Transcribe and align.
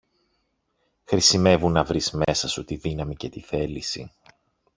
Χρησιμεύουν 1.03 1.71
να 1.71 1.83
βρεις 1.83 2.11
μέσα 2.11 2.47
σου 2.47 2.63
τη 2.63 2.75
δύναμη 2.75 3.15
και 3.15 3.29
τη 3.29 3.39
θέληση 3.39 4.11